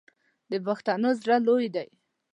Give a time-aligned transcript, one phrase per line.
[0.51, 1.87] د پښتنو زړه لوی دی.